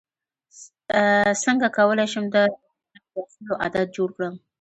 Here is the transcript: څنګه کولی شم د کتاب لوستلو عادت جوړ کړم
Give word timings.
څنګه 1.43 1.67
کولی 1.77 2.05
شم 2.11 2.25
د 2.35 2.35
کتاب 2.93 3.07
لوستلو 3.13 3.53
عادت 3.63 3.87
جوړ 3.95 4.09
کړم 4.15 4.33